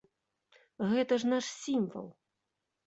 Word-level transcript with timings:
Гэта 0.93 1.21
ж 1.25 1.31
наш 1.35 1.45
сімвал. 1.63 2.13